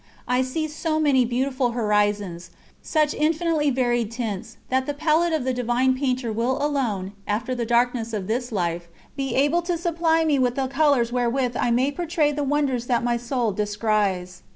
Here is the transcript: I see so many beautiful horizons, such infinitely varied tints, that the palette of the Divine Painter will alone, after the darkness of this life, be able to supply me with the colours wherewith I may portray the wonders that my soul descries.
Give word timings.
I 0.27 0.41
see 0.41 0.67
so 0.67 0.99
many 0.99 1.25
beautiful 1.25 1.73
horizons, 1.73 2.49
such 2.81 3.13
infinitely 3.13 3.69
varied 3.69 4.11
tints, 4.11 4.57
that 4.69 4.87
the 4.87 4.95
palette 4.95 5.31
of 5.31 5.43
the 5.43 5.53
Divine 5.53 5.95
Painter 5.95 6.33
will 6.33 6.57
alone, 6.59 7.11
after 7.27 7.53
the 7.53 7.67
darkness 7.67 8.11
of 8.11 8.25
this 8.25 8.51
life, 8.51 8.87
be 9.15 9.35
able 9.35 9.61
to 9.61 9.77
supply 9.77 10.25
me 10.25 10.39
with 10.39 10.55
the 10.55 10.67
colours 10.67 11.11
wherewith 11.11 11.55
I 11.55 11.69
may 11.69 11.91
portray 11.91 12.31
the 12.31 12.43
wonders 12.43 12.87
that 12.87 13.03
my 13.03 13.15
soul 13.15 13.51
descries. 13.51 14.41